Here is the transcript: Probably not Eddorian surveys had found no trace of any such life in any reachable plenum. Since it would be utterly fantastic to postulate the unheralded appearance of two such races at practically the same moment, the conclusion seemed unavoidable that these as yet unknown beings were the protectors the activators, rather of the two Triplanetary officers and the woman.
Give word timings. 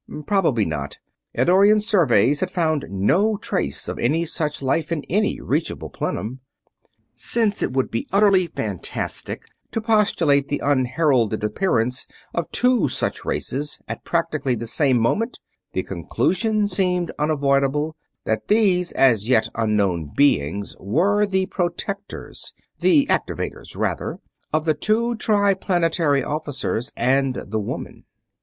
Probably 0.25 0.65
not 0.65 0.97
Eddorian 1.37 1.79
surveys 1.79 2.39
had 2.39 2.49
found 2.49 2.87
no 2.89 3.37
trace 3.37 3.87
of 3.87 3.99
any 3.99 4.25
such 4.25 4.63
life 4.63 4.91
in 4.91 5.03
any 5.11 5.39
reachable 5.39 5.91
plenum. 5.91 6.39
Since 7.13 7.61
it 7.61 7.73
would 7.73 7.91
be 7.91 8.07
utterly 8.11 8.47
fantastic 8.47 9.43
to 9.69 9.79
postulate 9.79 10.47
the 10.47 10.57
unheralded 10.63 11.43
appearance 11.43 12.07
of 12.33 12.49
two 12.51 12.89
such 12.89 13.25
races 13.25 13.79
at 13.87 14.03
practically 14.03 14.55
the 14.55 14.65
same 14.65 14.97
moment, 14.99 15.39
the 15.73 15.83
conclusion 15.83 16.67
seemed 16.67 17.11
unavoidable 17.19 17.95
that 18.25 18.47
these 18.47 18.91
as 18.93 19.29
yet 19.29 19.49
unknown 19.53 20.13
beings 20.17 20.75
were 20.79 21.27
the 21.27 21.45
protectors 21.45 22.55
the 22.79 23.05
activators, 23.05 23.75
rather 23.77 24.17
of 24.51 24.65
the 24.65 24.73
two 24.73 25.15
Triplanetary 25.17 26.23
officers 26.23 26.91
and 26.97 27.35
the 27.35 27.59
woman. 27.59 28.05